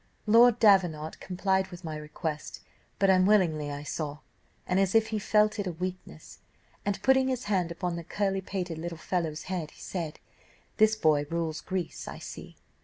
[0.25, 2.61] Lord Davenant complied with my request,
[2.97, 4.17] but unwillingly I saw,
[4.65, 6.39] and as if he felt it a weakness;
[6.83, 10.19] and, putting his hand upon the curly pated little fellow's head, he said,
[10.77, 12.55] 'This boy rules Greece, I see.